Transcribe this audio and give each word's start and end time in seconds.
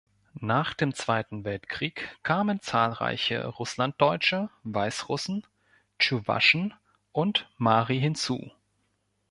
Nach 0.39 0.73
dem 0.73 0.95
Zweiten 0.95 1.45
Weltkrieg 1.45 2.17
kamen 2.23 2.59
zahlreiche 2.59 3.45
Russlanddeutsche, 3.45 4.49
Weißrussen, 4.63 5.45
Tschuwaschen 5.99 6.73
und 7.11 7.47
Mari 7.59 7.99
hinzu. 7.99 8.51